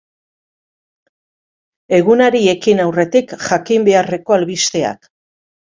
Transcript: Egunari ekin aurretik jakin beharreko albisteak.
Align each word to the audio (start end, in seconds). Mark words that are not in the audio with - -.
Egunari 1.99 2.43
ekin 2.55 2.83
aurretik 2.87 3.37
jakin 3.49 3.89
beharreko 3.93 4.41
albisteak. 4.43 5.11